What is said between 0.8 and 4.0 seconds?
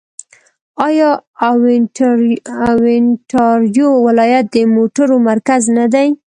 آیا اونټاریو